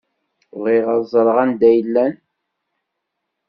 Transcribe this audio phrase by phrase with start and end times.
[0.61, 2.13] Bɣiɣ ad ẓreɣ anda ay llan.